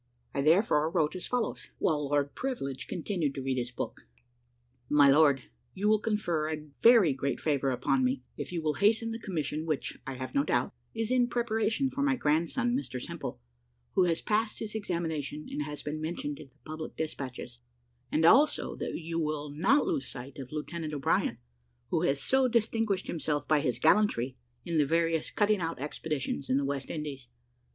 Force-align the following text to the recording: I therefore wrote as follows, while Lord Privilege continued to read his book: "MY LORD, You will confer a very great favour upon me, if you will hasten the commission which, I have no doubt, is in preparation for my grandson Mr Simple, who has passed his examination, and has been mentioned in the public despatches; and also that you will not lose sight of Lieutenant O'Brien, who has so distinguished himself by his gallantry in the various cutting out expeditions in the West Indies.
I 0.33 0.41
therefore 0.41 0.89
wrote 0.89 1.15
as 1.15 1.27
follows, 1.27 1.69
while 1.77 2.05
Lord 2.09 2.33
Privilege 2.33 2.87
continued 2.87 3.35
to 3.35 3.43
read 3.43 3.59
his 3.59 3.69
book: 3.69 4.07
"MY 4.89 5.09
LORD, 5.11 5.43
You 5.75 5.87
will 5.87 5.99
confer 5.99 6.49
a 6.49 6.69
very 6.81 7.13
great 7.13 7.39
favour 7.39 7.69
upon 7.69 8.03
me, 8.03 8.23
if 8.35 8.51
you 8.51 8.63
will 8.63 8.73
hasten 8.81 9.11
the 9.11 9.19
commission 9.19 9.63
which, 9.63 9.99
I 10.07 10.15
have 10.15 10.33
no 10.33 10.43
doubt, 10.43 10.73
is 10.95 11.11
in 11.11 11.27
preparation 11.27 11.91
for 11.91 12.01
my 12.01 12.15
grandson 12.15 12.73
Mr 12.75 12.99
Simple, 12.99 13.39
who 13.93 14.05
has 14.05 14.21
passed 14.21 14.57
his 14.57 14.73
examination, 14.73 15.47
and 15.51 15.61
has 15.65 15.83
been 15.83 16.01
mentioned 16.01 16.39
in 16.39 16.47
the 16.47 16.57
public 16.65 16.95
despatches; 16.97 17.59
and 18.11 18.25
also 18.25 18.75
that 18.77 18.95
you 18.95 19.19
will 19.19 19.51
not 19.51 19.85
lose 19.85 20.07
sight 20.07 20.39
of 20.39 20.51
Lieutenant 20.51 20.95
O'Brien, 20.95 21.37
who 21.91 22.01
has 22.01 22.19
so 22.19 22.47
distinguished 22.47 23.05
himself 23.05 23.47
by 23.47 23.59
his 23.59 23.77
gallantry 23.77 24.35
in 24.65 24.79
the 24.79 24.83
various 24.87 25.29
cutting 25.29 25.59
out 25.61 25.77
expeditions 25.79 26.49
in 26.49 26.57
the 26.57 26.65
West 26.65 26.89
Indies. 26.89 27.27